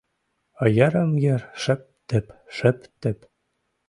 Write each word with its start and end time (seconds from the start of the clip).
Йырым-йыр 0.77 1.41
шып-тып, 1.61 2.27
шып-тып... 2.57 3.19